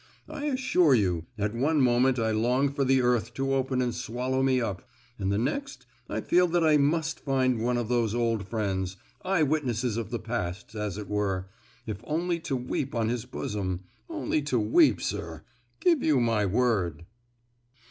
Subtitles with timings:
[0.27, 4.41] I assure you, at one moment I long for the earth to open and swallow
[4.41, 4.89] me up,
[5.19, 9.97] and the next I feel that I must find one of those old friends, eyewitnesses
[9.97, 11.49] of the past, as it were,
[11.85, 17.05] if only to weep on his bosom, only to weep, sir—give you my word."